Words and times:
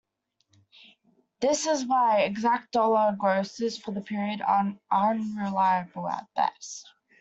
This 1.41 1.67
is 1.67 1.85
why 1.85 2.21
exact 2.21 2.71
dollar 2.71 3.15
grosses 3.19 3.77
for 3.77 3.91
the 3.91 4.01
period 4.01 4.41
are 4.41 4.75
unreliable 4.89 6.07
at 6.09 6.25
best. 6.35 6.89